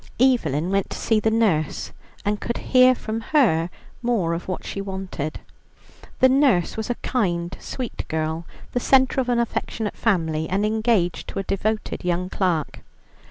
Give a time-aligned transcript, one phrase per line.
[0.19, 1.91] Evelyn went to see the nurse,
[2.25, 3.69] and could hear from her
[4.01, 5.41] more of what she wanted.
[6.21, 11.27] The nurse was a kind, sweet girl, the centre of an affectionate family, and engaged
[11.27, 12.79] to a devoted young clerk.